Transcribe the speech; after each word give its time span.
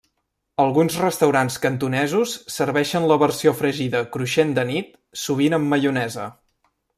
Alguns 0.61 0.95
restaurants 1.01 1.57
cantonesos 1.65 2.33
serveixen 2.53 3.05
la 3.11 3.19
versió 3.25 3.53
fregida 3.59 4.03
cruixent 4.17 4.57
de 4.59 4.65
nit, 4.71 4.91
sovint 5.27 5.59
amb 5.59 5.71
maionesa. 5.75 6.27